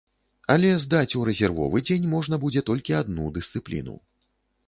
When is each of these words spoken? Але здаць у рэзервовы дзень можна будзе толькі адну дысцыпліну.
Але 0.53 0.69
здаць 0.85 1.17
у 1.19 1.25
рэзервовы 1.29 1.83
дзень 1.89 2.09
можна 2.15 2.41
будзе 2.45 2.65
толькі 2.69 2.97
адну 3.03 3.29
дысцыпліну. 3.35 3.95